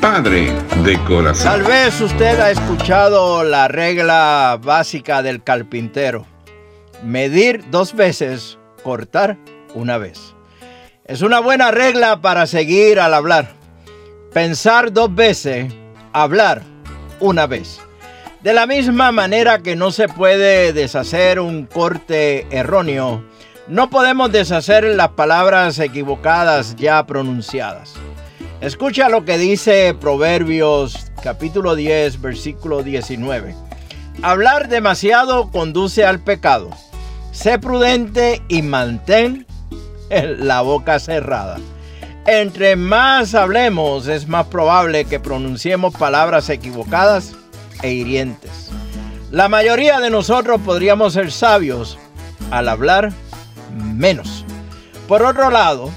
[0.00, 0.52] Padre
[0.84, 1.44] de Corazón.
[1.44, 6.26] Tal vez usted ha escuchado la regla básica del carpintero
[7.02, 9.38] medir dos veces, cortar
[9.74, 10.31] una vez.
[11.04, 13.54] Es una buena regla para seguir al hablar.
[14.32, 15.72] Pensar dos veces,
[16.12, 16.62] hablar
[17.18, 17.80] una vez.
[18.42, 23.24] De la misma manera que no se puede deshacer un corte erróneo,
[23.66, 27.94] no podemos deshacer las palabras equivocadas ya pronunciadas.
[28.60, 33.56] Escucha lo que dice Proverbios capítulo 10, versículo 19.
[34.22, 36.70] Hablar demasiado conduce al pecado
[37.32, 39.46] Sé prudente y mantén
[40.38, 41.58] la boca cerrada.
[42.26, 47.34] Entre más hablemos, es más probable que pronunciemos palabras equivocadas
[47.82, 48.70] e hirientes.
[49.30, 51.98] La mayoría de nosotros podríamos ser sabios
[52.50, 53.12] al hablar
[53.72, 54.44] menos.
[55.08, 55.90] Por otro lado,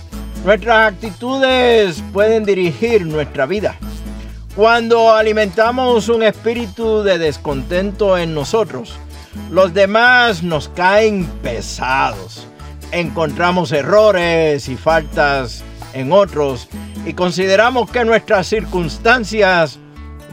[0.44, 3.76] nuestras actitudes pueden dirigir nuestra vida.
[4.56, 8.98] Cuando alimentamos un espíritu de descontento en nosotros,
[9.52, 12.48] los demás nos caen pesados.
[12.92, 15.64] Encontramos errores y faltas
[15.94, 16.68] en otros
[17.06, 19.80] y consideramos que nuestras circunstancias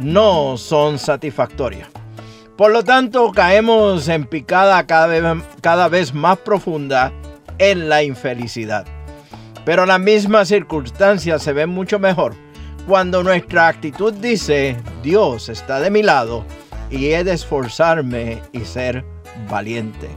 [0.01, 1.89] no son satisfactorias.
[2.57, 5.23] Por lo tanto, caemos en picada cada vez,
[5.61, 7.13] cada vez más profunda
[7.59, 8.87] en la infelicidad.
[9.65, 12.35] Pero las mismas circunstancias se ven mucho mejor
[12.87, 16.45] cuando nuestra actitud dice, Dios está de mi lado
[16.91, 19.05] y he de esforzarme y ser
[19.49, 20.09] valiente.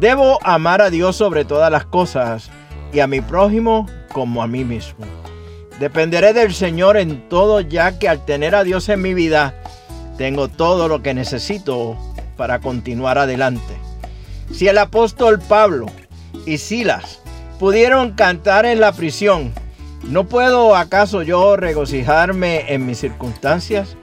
[0.00, 2.50] Debo amar a Dios sobre todas las cosas
[2.90, 5.04] y a mi prójimo como a mí mismo.
[5.78, 9.54] Dependeré del Señor en todo ya que al tener a Dios en mi vida,
[10.16, 11.98] tengo todo lo que necesito
[12.38, 13.76] para continuar adelante.
[14.50, 15.84] Si el apóstol Pablo
[16.46, 17.20] y Silas
[17.58, 19.52] pudieron cantar en la prisión,
[20.04, 23.98] ¿no puedo acaso yo regocijarme en mis circunstancias?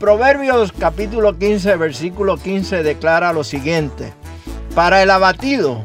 [0.00, 4.14] Proverbios capítulo 15, versículo 15 declara lo siguiente.
[4.74, 5.84] Para el abatido,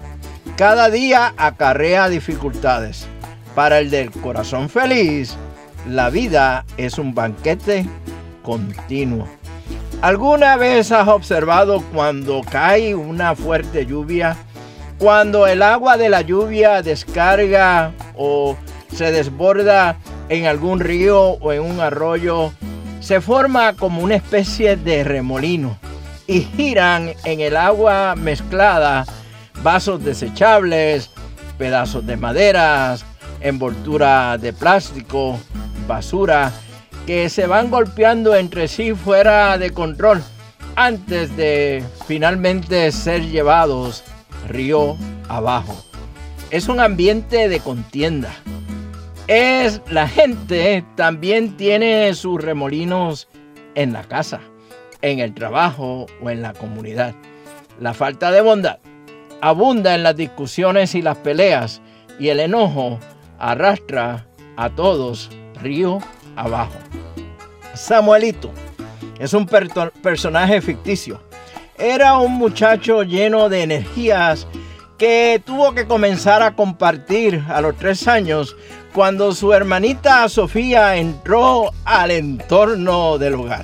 [0.58, 3.08] cada día acarrea dificultades.
[3.54, 5.38] Para el del corazón feliz,
[5.88, 7.86] la vida es un banquete
[8.42, 9.28] continuo.
[10.02, 14.36] ¿Alguna vez has observado cuando cae una fuerte lluvia?
[14.98, 18.58] Cuando el agua de la lluvia descarga o
[18.92, 19.98] se desborda
[20.30, 22.54] en algún río o en un arroyo
[23.02, 25.78] se forma como una especie de remolino
[26.30, 29.04] y giran en el agua mezclada
[29.64, 31.10] vasos desechables,
[31.58, 33.04] pedazos de maderas,
[33.42, 35.40] envoltura de plástico,
[35.88, 36.52] basura,
[37.08, 40.22] que se van golpeando entre sí fuera de control
[40.76, 44.04] antes de finalmente ser llevados
[44.48, 44.98] río
[45.30, 45.84] abajo.
[46.52, 48.36] Es un ambiente de contienda,
[49.26, 53.28] es la gente también tiene sus remolinos
[53.74, 54.42] en la casa,
[55.02, 57.16] en el trabajo o en la comunidad.
[57.80, 58.80] La falta de bondad
[59.42, 61.82] abunda en las discusiones y las peleas
[62.20, 63.00] y el enojo
[63.38, 65.30] arrastra a todos
[65.62, 66.00] río
[66.36, 66.78] abajo.
[67.74, 68.52] Samuelito
[69.20, 71.22] es un personaje ficticio.
[71.78, 74.48] Era un muchacho lleno de energías
[74.98, 78.58] que tuvo que comenzar a compartir a los tres años
[78.94, 83.64] cuando su hermanita Sofía entró al entorno del hogar.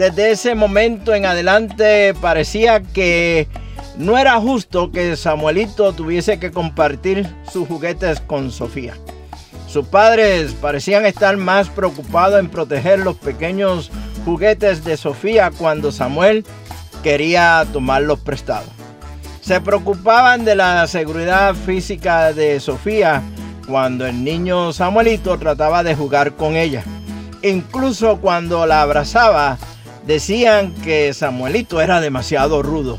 [0.00, 3.48] Desde ese momento en adelante parecía que
[3.98, 8.94] no era justo que Samuelito tuviese que compartir sus juguetes con Sofía.
[9.68, 13.90] Sus padres parecían estar más preocupados en proteger los pequeños
[14.24, 16.46] juguetes de Sofía cuando Samuel
[17.02, 18.70] quería tomarlos prestados.
[19.42, 23.20] Se preocupaban de la seguridad física de Sofía
[23.68, 26.84] cuando el niño Samuelito trataba de jugar con ella.
[27.42, 29.58] Incluso cuando la abrazaba,
[30.10, 32.98] decían que Samuelito era demasiado rudo.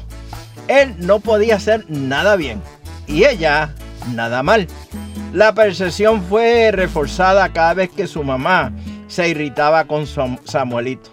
[0.69, 2.62] Él no podía hacer nada bien
[3.06, 3.75] y ella
[4.16, 4.68] nada mal.
[5.34, 8.72] La percepción fue reforzada cada vez que su mamá
[9.10, 11.10] se irritaba con Samuelito.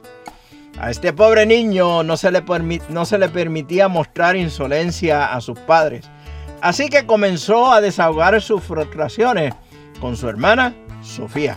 [0.79, 2.45] A este pobre niño no se, le
[2.91, 6.09] no se le permitía mostrar insolencia a sus padres.
[6.61, 9.53] Así que comenzó a desahogar sus frustraciones
[10.01, 11.57] con su hermana Sofía.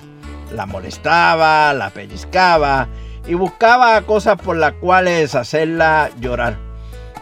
[0.56, 2.88] La molestaba, la pellizcaba
[3.28, 6.58] y buscaba cosas por las cuales hacerla llorar.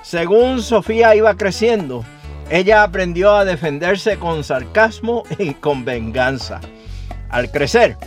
[0.02, 2.04] Según Sofía iba creciendo,
[2.50, 6.60] ella aprendió a defenderse con sarcasmo y con venganza.
[7.30, 7.98] Al crecer,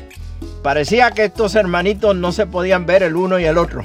[0.63, 3.85] parecía que estos hermanitos no se podían ver el uno y el otro.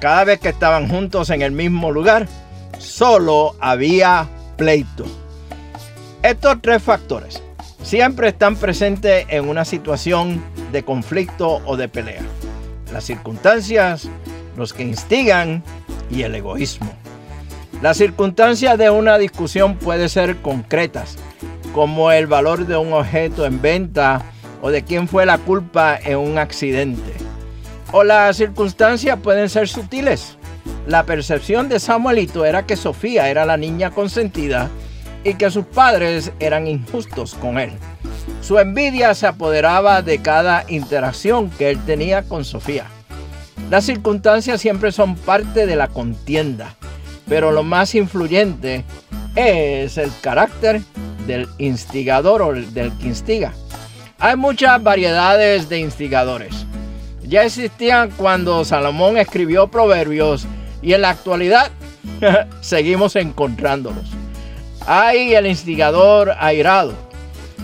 [0.00, 2.28] Cada vez que estaban juntos en el mismo lugar,
[2.78, 5.04] solo había pleito.
[6.22, 7.42] Estos tres factores
[7.82, 10.42] siempre están presentes en una situación
[10.72, 12.22] de conflicto o de pelea.
[12.92, 14.08] Las circunstancias,
[14.56, 15.62] los que instigan
[16.10, 16.92] y el egoísmo.
[17.80, 21.16] Las circunstancias de una discusión pueden ser concretas,
[21.72, 24.22] como el valor de un objeto en venta
[24.60, 27.12] o de quién fue la culpa en un accidente.
[27.90, 30.38] O las circunstancias pueden ser sutiles.
[30.86, 34.70] La percepción de Samuelito era que Sofía era la niña consentida
[35.24, 37.72] y que sus padres eran injustos con él.
[38.40, 42.86] Su envidia se apoderaba de cada interacción que él tenía con Sofía.
[43.70, 46.76] Las circunstancias siempre son parte de la contienda
[47.32, 48.84] pero lo más influyente
[49.34, 50.82] es el carácter
[51.26, 53.54] del instigador o del que instiga.
[54.18, 56.66] Hay muchas variedades de instigadores.
[57.22, 60.46] Ya existían cuando Salomón escribió proverbios
[60.82, 61.70] y en la actualidad
[62.60, 64.10] seguimos encontrándolos.
[64.86, 66.92] Hay el instigador airado.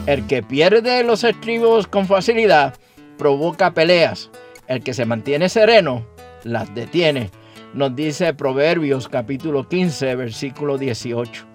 [0.06, 2.74] El que pierde los estribos con facilidad
[3.18, 4.30] provoca peleas.
[4.66, 6.06] El que se mantiene sereno
[6.44, 7.30] las detiene
[7.74, 11.46] nos dice Proverbios capítulo 15, versículo 18.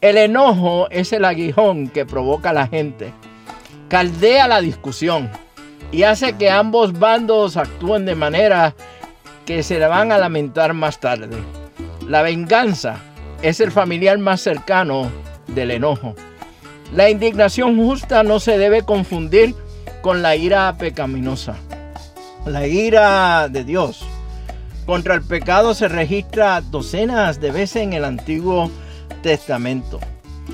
[0.00, 3.12] El enojo es el aguijón que provoca a la gente,
[3.88, 5.30] caldea la discusión
[5.92, 8.74] y hace que ambos bandos actúen de manera
[9.46, 11.36] que se le van a lamentar más tarde.
[12.08, 12.96] La venganza
[13.42, 15.10] es el familiar más cercano
[15.48, 16.14] del enojo.
[16.94, 19.54] La indignación justa no se debe confundir
[20.02, 21.56] con la ira pecaminosa.
[22.44, 24.04] La ira de Dios
[24.84, 28.70] contra el pecado se registra docenas de veces en el Antiguo
[29.22, 30.00] Testamento.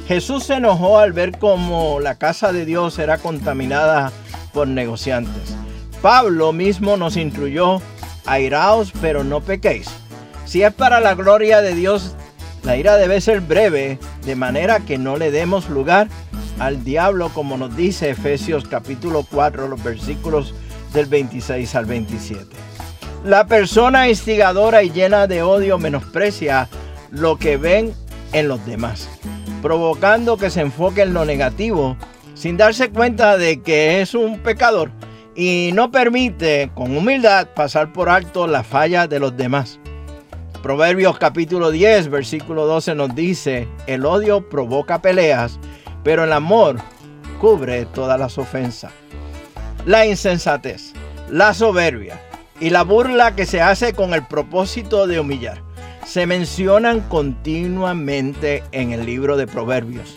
[0.06, 4.12] Jesús se enojó al ver cómo la casa de Dios era contaminada
[4.52, 5.56] por negociantes.
[6.02, 7.82] Pablo mismo nos instruyó,
[8.26, 9.88] airaos pero no pequéis.
[10.44, 12.14] Si es para la gloria de Dios,
[12.62, 16.08] la ira debe ser breve, de manera que no le demos lugar
[16.58, 20.54] al diablo, como nos dice Efesios capítulo 4, los versículos
[20.92, 22.44] del 26 al 27.
[23.24, 26.68] La persona instigadora y llena de odio menosprecia
[27.10, 27.92] lo que ven
[28.32, 29.08] en los demás,
[29.62, 31.96] provocando que se enfoque en lo negativo
[32.34, 34.90] sin darse cuenta de que es un pecador
[35.34, 39.80] y no permite con humildad pasar por alto las fallas de los demás.
[40.62, 45.58] Proverbios capítulo 10, versículo 12 nos dice, el odio provoca peleas,
[46.02, 46.76] pero el amor
[47.40, 48.92] cubre todas las ofensas.
[49.86, 50.92] La insensatez,
[51.30, 52.20] la soberbia,
[52.60, 55.62] y la burla que se hace con el propósito de humillar
[56.04, 60.16] se mencionan continuamente en el libro de Proverbios.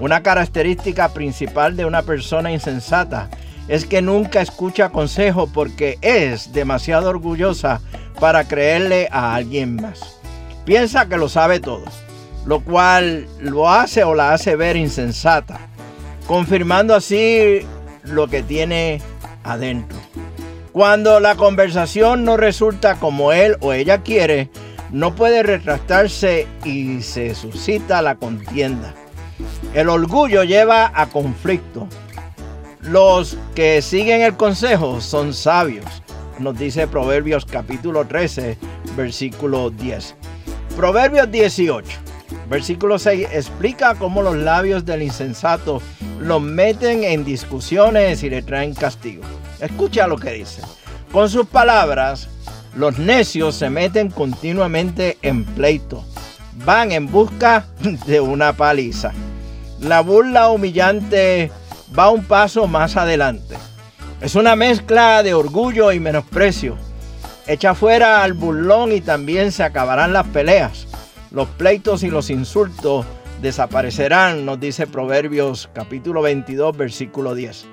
[0.00, 3.30] Una característica principal de una persona insensata
[3.68, 7.80] es que nunca escucha consejo porque es demasiado orgullosa
[8.18, 10.18] para creerle a alguien más.
[10.64, 11.84] Piensa que lo sabe todo,
[12.46, 15.60] lo cual lo hace o la hace ver insensata,
[16.26, 17.60] confirmando así
[18.04, 19.00] lo que tiene
[19.44, 19.98] adentro.
[20.72, 24.48] Cuando la conversación no resulta como él o ella quiere,
[24.92, 28.94] no puede retractarse y se suscita la contienda.
[29.74, 31.88] El orgullo lleva a conflicto.
[32.80, 36.02] Los que siguen el consejo son sabios,
[36.38, 38.56] nos dice Proverbios capítulo 13,
[38.96, 40.16] versículo 10.
[40.76, 41.98] Proverbios 18,
[42.50, 45.80] versículo 6 explica cómo los labios del insensato
[46.20, 49.22] los meten en discusiones y le traen castigo.
[49.60, 50.60] Escucha lo que dice.
[51.12, 52.28] Con sus palabras,
[52.74, 56.04] los necios se meten continuamente en pleito.
[56.64, 57.66] Van en busca
[58.06, 59.12] de una paliza.
[59.80, 61.50] La burla humillante
[61.96, 63.56] va un paso más adelante.
[64.20, 66.76] Es una mezcla de orgullo y menosprecio.
[67.46, 70.89] Echa fuera al burlón y también se acabarán las peleas.
[71.30, 73.06] Los pleitos y los insultos
[73.40, 77.66] desaparecerán, nos dice Proverbios capítulo 22, versículo 10.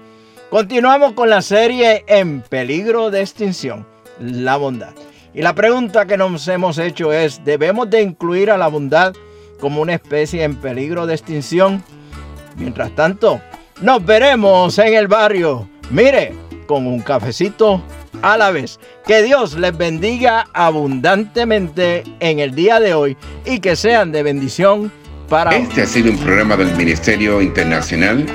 [0.52, 3.88] Continuamos con la serie En peligro de extinción,
[4.20, 4.94] la bondad.
[5.34, 9.14] Y la pregunta que nos hemos hecho es, ¿debemos de incluir a la bondad
[9.60, 11.84] como una especie en peligro de extinción?
[12.58, 13.42] Mientras tanto,
[13.82, 15.68] nos veremos en el barrio.
[15.90, 16.32] Mire,
[16.68, 17.82] con un cafecito
[18.22, 18.80] a la vez.
[19.06, 24.92] Que Dios les bendiga abundantemente en el día de hoy y que sean de bendición
[25.30, 25.56] para...
[25.56, 28.26] Este ha sido un programa del Ministerio Internacional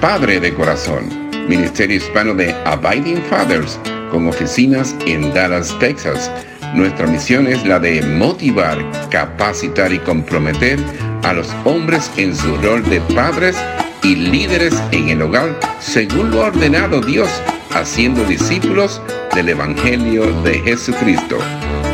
[0.00, 3.80] Padre de Corazón Ministerio Hispano de Abiding Fathers,
[4.10, 6.30] con oficinas en Dallas, Texas.
[6.74, 8.78] Nuestra misión es la de motivar,
[9.08, 10.78] capacitar y comprometer
[11.24, 13.56] a los hombres en su rol de padres
[14.02, 17.30] y líderes en el hogar, según lo ha ordenado Dios,
[17.70, 19.00] haciendo discípulos
[19.34, 21.38] del Evangelio de Jesucristo.